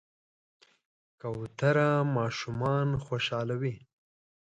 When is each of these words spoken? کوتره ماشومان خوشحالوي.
کوتره 1.21 1.89
ماشومان 2.15 2.87
خوشحالوي. 3.05 3.75